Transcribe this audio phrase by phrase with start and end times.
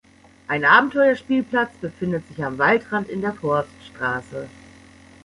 [0.47, 4.49] Ein Abenteuerspielplatz befindet sich am Waldrand in der Forststraße.